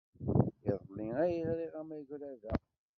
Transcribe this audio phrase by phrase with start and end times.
[0.69, 2.53] Iḍelli ay ɣriɣ amagrad-a.